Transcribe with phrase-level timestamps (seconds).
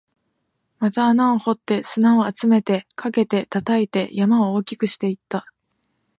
[0.79, 5.45] また穴を掘って、砂を集めて、かけて、叩いて、山を大きくしていった